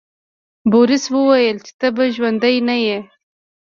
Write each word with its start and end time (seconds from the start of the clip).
بوریس 0.71 1.05
وویل 1.11 1.57
چې 1.65 1.71
ته 1.79 1.87
به 1.95 2.03
ژوندی 2.15 2.55
نه 2.67 2.75
یې. 2.85 2.97